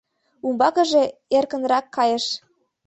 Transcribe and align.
Умбакыже 0.45 1.03
эркынрак 1.37 1.85
кайыш. 1.95 2.25